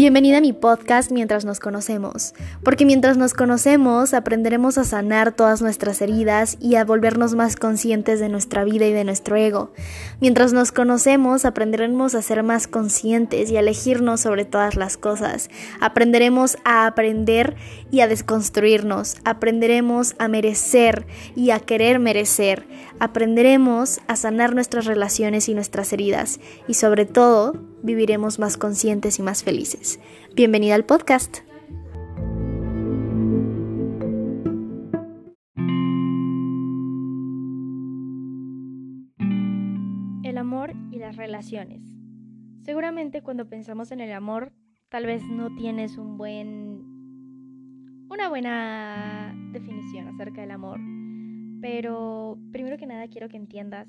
[0.00, 2.32] Bienvenida a mi podcast Mientras nos conocemos,
[2.64, 8.18] porque mientras nos conocemos aprenderemos a sanar todas nuestras heridas y a volvernos más conscientes
[8.18, 9.74] de nuestra vida y de nuestro ego.
[10.18, 15.50] Mientras nos conocemos aprenderemos a ser más conscientes y a elegirnos sobre todas las cosas.
[15.82, 17.56] Aprenderemos a aprender
[17.90, 19.18] y a desconstruirnos.
[19.26, 21.06] Aprenderemos a merecer
[21.36, 22.66] y a querer merecer.
[23.00, 27.52] Aprenderemos a sanar nuestras relaciones y nuestras heridas y sobre todo
[27.82, 30.00] viviremos más conscientes y más felices.
[30.34, 31.38] Bienvenida al podcast.
[40.22, 41.82] El amor y las relaciones.
[42.60, 44.52] Seguramente cuando pensamos en el amor,
[44.88, 46.70] tal vez no tienes un buen
[48.10, 50.80] una buena definición acerca del amor.
[51.60, 53.88] Pero primero que nada quiero que entiendas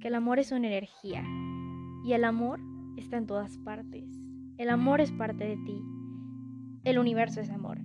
[0.00, 1.24] que el amor es una energía
[2.04, 2.60] y el amor
[2.96, 4.04] está en todas partes.
[4.56, 5.82] El amor es parte de ti.
[6.84, 7.80] El universo es amor.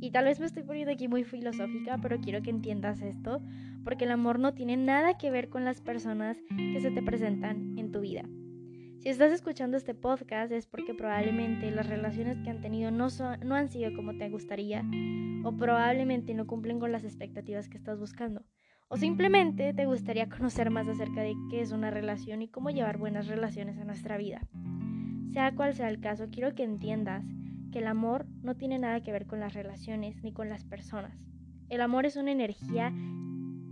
[0.00, 3.40] Y tal vez me estoy poniendo aquí muy filosófica, pero quiero que entiendas esto,
[3.84, 7.78] porque el amor no tiene nada que ver con las personas que se te presentan
[7.78, 8.24] en tu vida.
[9.02, 13.08] Si estás escuchando este podcast es porque probablemente las relaciones que han tenido no,
[13.44, 14.84] no han sido como te gustaría
[15.44, 18.44] o probablemente no cumplen con las expectativas que estás buscando.
[18.92, 22.98] O simplemente te gustaría conocer más acerca de qué es una relación y cómo llevar
[22.98, 24.42] buenas relaciones a nuestra vida.
[25.32, 27.24] Sea cual sea el caso, quiero que entiendas
[27.72, 31.16] que el amor no tiene nada que ver con las relaciones ni con las personas.
[31.70, 32.92] El amor es una energía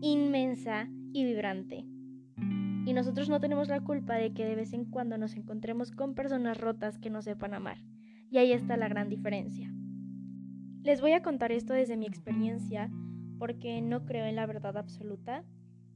[0.00, 1.84] inmensa y vibrante.
[2.86, 6.14] Y nosotros no tenemos la culpa de que de vez en cuando nos encontremos con
[6.14, 7.76] personas rotas que no sepan amar.
[8.30, 9.70] Y ahí está la gran diferencia.
[10.82, 12.90] Les voy a contar esto desde mi experiencia
[13.40, 15.44] porque no creo en la verdad absoluta,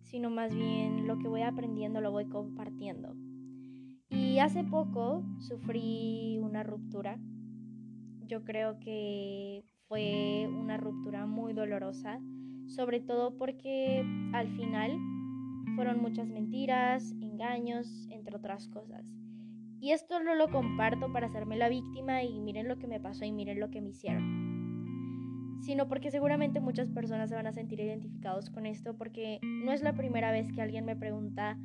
[0.03, 3.15] sino más bien lo que voy aprendiendo lo voy compartiendo.
[4.09, 7.19] Y hace poco sufrí una ruptura.
[8.27, 12.19] Yo creo que fue una ruptura muy dolorosa,
[12.67, 14.03] sobre todo porque
[14.33, 14.99] al final
[15.77, 19.15] fueron muchas mentiras, engaños, entre otras cosas.
[19.81, 23.27] Y esto no lo comparto para hacerme la víctima y miren lo que me pasó
[23.27, 24.54] y miren lo que me hicieron
[25.65, 29.83] sino porque seguramente muchas personas se van a sentir identificados con esto porque no es
[29.83, 31.59] la primera vez que alguien me pregunta,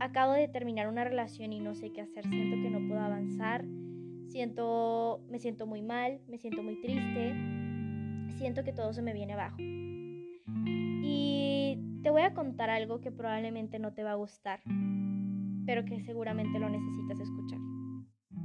[0.00, 3.64] acabo de terminar una relación y no sé qué hacer, siento que no puedo avanzar,
[4.26, 7.34] siento, me siento muy mal, me siento muy triste,
[8.36, 9.56] siento que todo se me viene abajo.
[9.60, 14.60] Y te voy a contar algo que probablemente no te va a gustar,
[15.64, 17.58] pero que seguramente lo necesitas escuchar.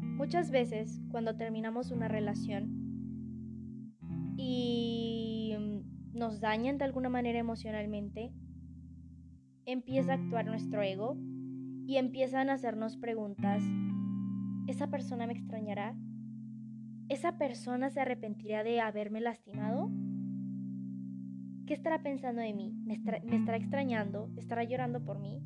[0.02, 2.83] Muchas veces cuando terminamos una relación,
[4.38, 8.32] y mm, nos dañan de alguna manera emocionalmente,
[9.66, 11.18] empieza a actuar nuestro ego
[11.88, 13.64] y empiezan a hacernos preguntas.
[14.68, 15.96] ¿Esa persona me extrañará?
[17.10, 19.92] ¿Esa persona se arrepentirá de haberme lastimado?
[21.66, 22.74] ¿Qué estará pensando de mí?
[22.86, 24.30] ¿Me, estará extrañando?
[24.38, 25.42] ¿Estará llorando por mí?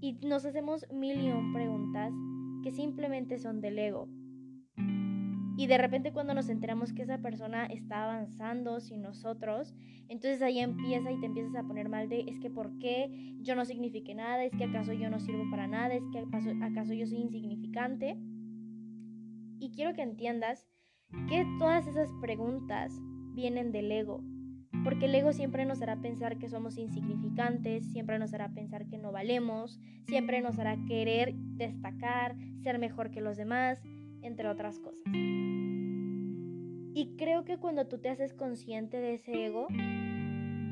[0.00, 2.12] Y nos hacemos mil y un preguntas
[2.62, 4.08] que simplemente son del ego,
[5.56, 9.74] y de repente cuando nos enteramos que esa persona está avanzando sin nosotros,
[10.08, 13.54] entonces ahí empieza y te empiezas a poner mal de es que por qué yo
[13.54, 17.06] no signifique nada, es que acaso yo no sirvo para nada, es que acaso, yo
[17.06, 18.16] soy insignificante.
[19.58, 20.66] Y quiero que entiendas
[21.28, 22.92] que todas esas preguntas
[23.34, 24.22] vienen del ego,
[24.84, 28.98] porque el ego siempre nos hará pensar que somos insignificantes, siempre nos hará pensar que
[28.98, 33.80] no valemos, siempre nos hará querer destacar, ser mejor que los demás,
[34.22, 35.02] entre otras cosas.
[36.94, 39.66] Y creo que cuando tú te haces consciente de ese ego,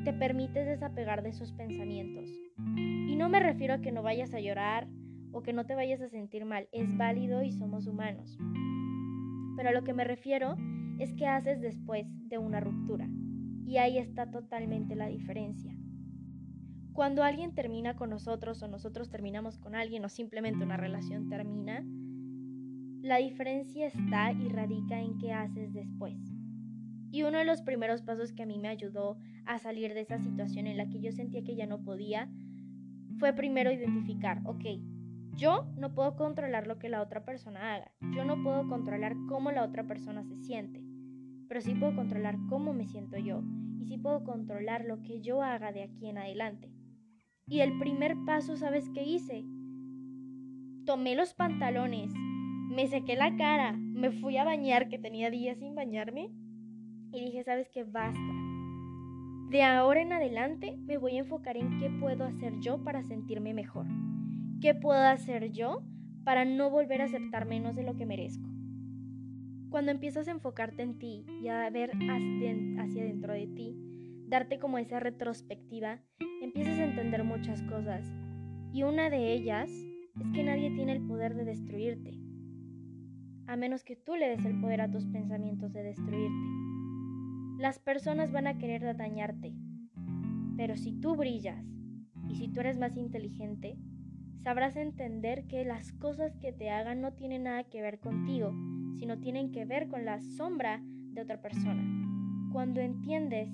[0.03, 2.29] te permites desapegar de esos pensamientos.
[2.77, 4.87] Y no me refiero a que no vayas a llorar
[5.31, 8.37] o que no te vayas a sentir mal, es válido y somos humanos.
[9.55, 10.55] Pero a lo que me refiero
[10.99, 13.07] es que haces después de una ruptura.
[13.65, 15.73] Y ahí está totalmente la diferencia.
[16.93, 21.85] Cuando alguien termina con nosotros o nosotros terminamos con alguien o simplemente una relación termina,
[23.01, 26.15] la diferencia está y radica en qué haces después.
[27.11, 30.19] Y uno de los primeros pasos que a mí me ayudó a salir de esa
[30.19, 32.29] situación en la que yo sentía que ya no podía
[33.17, 34.65] fue primero identificar, ok,
[35.35, 39.51] yo no puedo controlar lo que la otra persona haga, yo no puedo controlar cómo
[39.51, 40.81] la otra persona se siente,
[41.47, 43.43] pero sí puedo controlar cómo me siento yo
[43.79, 46.71] y sí puedo controlar lo que yo haga de aquí en adelante.
[47.47, 49.43] Y el primer paso, ¿sabes qué hice?
[50.85, 52.11] Tomé los pantalones
[52.71, 56.31] me sequé la cara, me fui a bañar, que tenía días sin bañarme,
[57.11, 57.83] y dije, ¿sabes qué?
[57.83, 58.19] Basta.
[59.49, 63.53] De ahora en adelante me voy a enfocar en qué puedo hacer yo para sentirme
[63.53, 63.85] mejor.
[64.61, 65.83] ¿Qué puedo hacer yo
[66.23, 68.47] para no volver a aceptar menos de lo que merezco?
[69.69, 73.75] Cuando empiezas a enfocarte en ti y a ver hacia dentro de ti,
[74.27, 75.99] darte como esa retrospectiva,
[76.41, 78.05] empiezas a entender muchas cosas.
[78.71, 82.20] Y una de ellas es que nadie tiene el poder de destruirte,
[83.51, 86.47] a menos que tú le des el poder a tus pensamientos de destruirte.
[87.57, 89.53] Las personas van a querer dañarte,
[90.55, 91.61] pero si tú brillas
[92.29, 93.77] y si tú eres más inteligente,
[94.37, 98.53] sabrás entender que las cosas que te hagan no tienen nada que ver contigo,
[98.97, 101.83] sino tienen que ver con la sombra de otra persona.
[102.53, 103.49] Cuando entiendes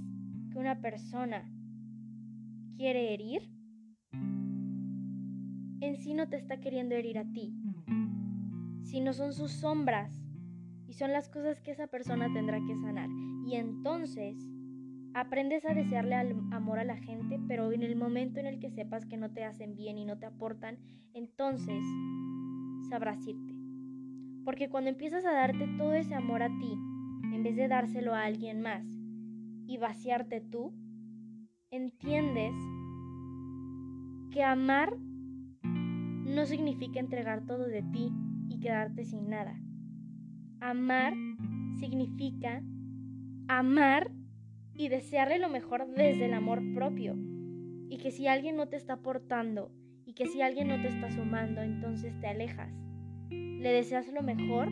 [0.52, 1.52] que una persona
[2.78, 3.50] quiere herir,
[5.82, 7.52] en sí no te está queriendo herir a ti,
[8.98, 10.12] sino son sus sombras
[10.88, 13.08] y son las cosas que esa persona tendrá que sanar.
[13.46, 14.36] Y entonces
[15.14, 16.16] aprendes a desearle
[16.52, 19.44] amor a la gente, pero en el momento en el que sepas que no te
[19.44, 20.80] hacen bien y no te aportan,
[21.14, 21.84] entonces
[22.90, 23.54] sabrás irte.
[24.44, 26.74] Porque cuando empiezas a darte todo ese amor a ti,
[27.36, 28.84] en vez de dárselo a alguien más
[29.68, 30.74] y vaciarte tú,
[31.70, 32.56] entiendes
[34.32, 34.98] que amar
[35.62, 38.12] no significa entregar todo de ti
[38.48, 39.60] y quedarte sin nada.
[40.60, 41.14] Amar
[41.80, 42.62] significa
[43.48, 44.12] amar
[44.74, 47.16] y desearle lo mejor desde el amor propio.
[47.90, 49.72] Y que si alguien no te está aportando
[50.06, 52.72] y que si alguien no te está sumando, entonces te alejas.
[53.30, 54.70] Le deseas lo mejor,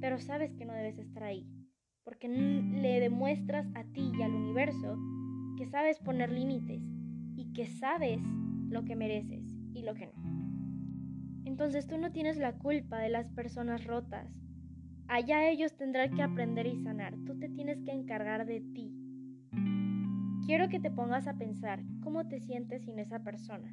[0.00, 1.46] pero sabes que no debes estar ahí.
[2.02, 4.98] Porque le demuestras a ti y al universo
[5.56, 6.82] que sabes poner límites
[7.36, 8.20] y que sabes
[8.68, 10.23] lo que mereces y lo que no.
[11.54, 14.28] Entonces tú no tienes la culpa de las personas rotas.
[15.06, 17.14] Allá ellos tendrán que aprender y sanar.
[17.26, 18.92] Tú te tienes que encargar de ti.
[20.46, 23.72] Quiero que te pongas a pensar cómo te sientes sin esa persona.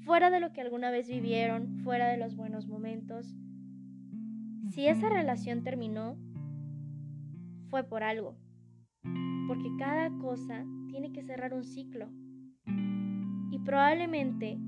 [0.00, 3.32] Fuera de lo que alguna vez vivieron, fuera de los buenos momentos.
[4.70, 6.18] Si esa relación terminó,
[7.68, 8.34] fue por algo.
[9.46, 12.08] Porque cada cosa tiene que cerrar un ciclo.
[13.52, 14.58] Y probablemente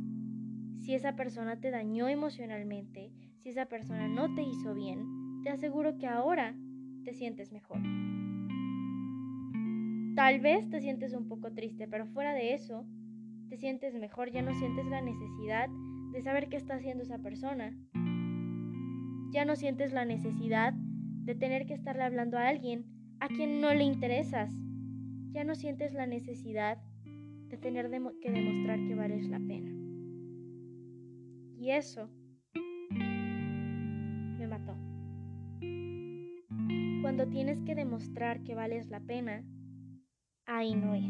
[0.90, 5.96] si esa persona te dañó emocionalmente, si esa persona no te hizo bien, te aseguro
[5.98, 6.56] que ahora
[7.04, 7.78] te sientes mejor.
[10.16, 12.88] Tal vez te sientes un poco triste, pero fuera de eso,
[13.48, 15.68] te sientes mejor, ya no sientes la necesidad
[16.10, 17.72] de saber qué está haciendo esa persona.
[19.30, 22.84] Ya no sientes la necesidad de tener que estarle hablando a alguien
[23.20, 24.52] a quien no le interesas.
[25.30, 26.78] Ya no sientes la necesidad
[27.46, 27.88] de tener
[28.20, 29.79] que demostrar que vales la pena.
[31.60, 32.08] Y eso
[34.38, 34.74] me mató.
[37.02, 39.44] Cuando tienes que demostrar que vales la pena,
[40.46, 41.04] ahí no es.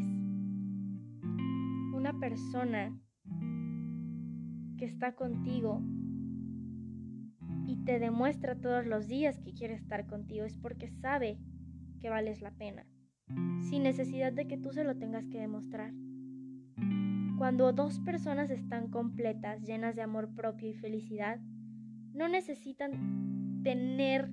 [1.95, 2.93] Una persona
[4.77, 5.81] que está contigo
[7.65, 11.39] y te demuestra todos los días que quiere estar contigo es porque sabe
[12.01, 12.85] que vales la pena,
[13.61, 15.93] sin necesidad de que tú se lo tengas que demostrar.
[17.41, 21.39] Cuando dos personas están completas, llenas de amor propio y felicidad,
[22.13, 24.29] no necesitan tener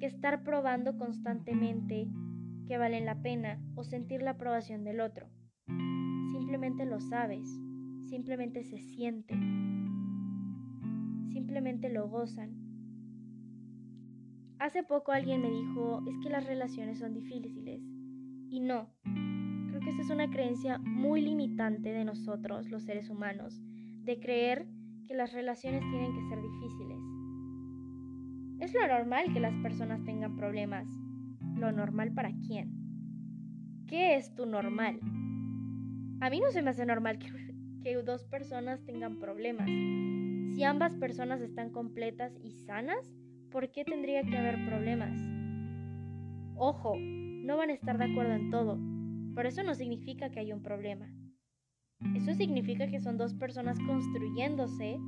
[0.00, 2.08] que estar probando constantemente
[2.66, 5.28] que valen la pena o sentir la aprobación del otro.
[6.32, 7.46] Simplemente lo sabes,
[8.08, 9.34] simplemente se siente,
[11.30, 12.56] simplemente lo gozan.
[14.60, 17.82] Hace poco alguien me dijo, es que las relaciones son difíciles.
[18.48, 18.88] Y no,
[19.84, 23.60] que esa es una creencia muy limitante de nosotros, los seres humanos,
[24.02, 24.66] de creer
[25.06, 26.98] que las relaciones tienen que ser difíciles.
[28.60, 30.88] Es lo normal que las personas tengan problemas.
[31.56, 32.72] ¿Lo normal para quién?
[33.86, 34.98] ¿Qué es tu normal?
[36.20, 37.28] A mí no se me hace normal que,
[37.82, 39.68] que dos personas tengan problemas.
[40.54, 43.12] Si ambas personas están completas y sanas,
[43.50, 45.20] ¿por qué tendría que haber problemas?
[46.56, 48.78] Ojo, no van a estar de acuerdo en todo,
[49.34, 51.12] pero eso no significa que hay un problema.
[52.14, 54.98] Eso significa que son dos personas construyéndose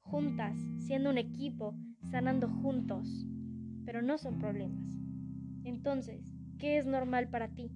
[0.00, 1.74] juntas, siendo un equipo,
[2.10, 3.26] sanando juntos.
[3.84, 4.84] Pero no son problemas.
[5.64, 7.70] Entonces, ¿qué es normal para ti?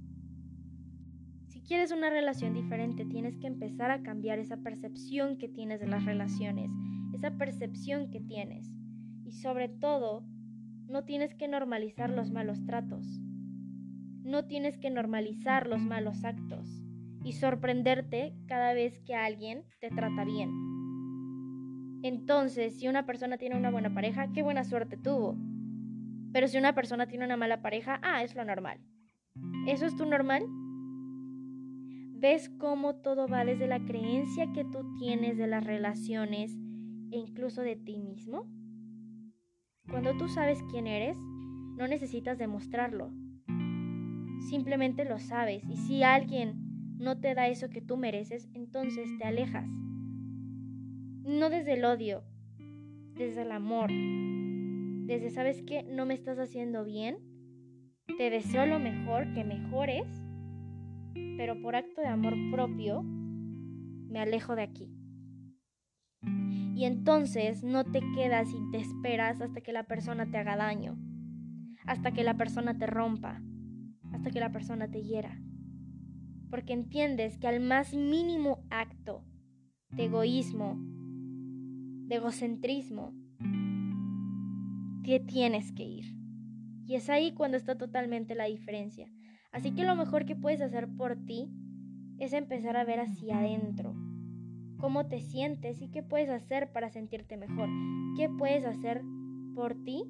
[1.47, 5.87] Si quieres una relación diferente, tienes que empezar a cambiar esa percepción que tienes de
[5.87, 6.71] las relaciones,
[7.14, 8.67] esa percepción que tienes.
[9.25, 10.25] Y sobre todo,
[10.87, 13.21] no tienes que normalizar los malos tratos.
[14.28, 16.85] No tienes que normalizar los malos actos
[17.25, 20.50] y sorprenderte cada vez que alguien te trata bien.
[22.02, 25.35] Entonces, si una persona tiene una buena pareja, qué buena suerte tuvo.
[26.30, 28.78] Pero si una persona tiene una mala pareja, ah, es lo normal.
[29.66, 30.42] ¿Eso es tu normal?
[32.12, 36.52] ¿Ves cómo todo va desde la creencia que tú tienes de las relaciones
[37.11, 38.47] e incluso de ti mismo?
[39.88, 43.11] Cuando tú sabes quién eres, no necesitas demostrarlo.
[44.40, 46.68] Simplemente lo sabes y si alguien
[46.99, 49.68] no te da eso que tú mereces, entonces te alejas.
[51.25, 52.25] No desde el odio,
[53.14, 53.90] desde el amor.
[55.07, 55.83] Desde, ¿sabes qué?
[55.83, 57.18] No me estás haciendo bien.
[58.16, 60.07] Te deseo lo mejor, que mejores.
[61.37, 64.90] Pero por acto de amor propio, me alejo de aquí.
[66.75, 70.97] Y entonces no te quedas y te esperas hasta que la persona te haga daño,
[71.87, 73.42] hasta que la persona te rompa,
[74.19, 75.41] hasta que la persona te hiera.
[76.51, 79.25] Porque entiendes que al más mínimo acto
[79.91, 80.77] de egoísmo,
[82.09, 83.13] de egocentrismo,
[85.05, 86.05] te tienes que ir.
[86.85, 89.09] Y es ahí cuando está totalmente la diferencia.
[89.53, 91.49] Así que lo mejor que puedes hacer por ti
[92.19, 93.95] es empezar a ver hacia adentro.
[94.79, 97.69] Cómo te sientes y qué puedes hacer para sentirte mejor.
[98.17, 99.01] ¿Qué puedes hacer
[99.55, 100.03] por ti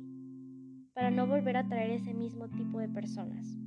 [0.95, 3.59] para no volver a traer ese mismo tipo de personas?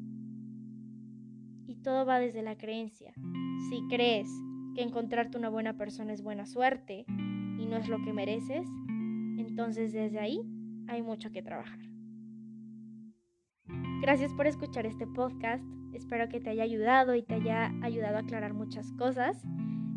[1.72, 3.14] Y todo va desde la creencia.
[3.70, 4.28] Si crees
[4.76, 8.68] que encontrarte una buena persona es buena suerte y no es lo que mereces,
[9.38, 10.42] entonces desde ahí
[10.90, 11.80] hay mucho que trabajar.
[14.02, 15.64] Gracias por escuchar este podcast.
[15.94, 19.42] Espero que te haya ayudado y te haya ayudado a aclarar muchas cosas.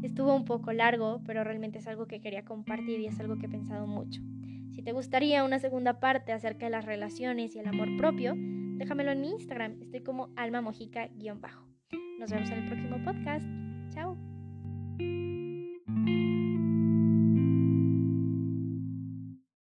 [0.00, 3.46] Estuvo un poco largo, pero realmente es algo que quería compartir y es algo que
[3.46, 4.22] he pensado mucho.
[4.70, 8.36] Si te gustaría una segunda parte acerca de las relaciones y el amor propio,
[8.74, 9.80] déjamelo en mi Instagram.
[9.80, 11.66] Estoy como almamojica-bajo.
[12.18, 13.63] Nos vemos en el próximo podcast.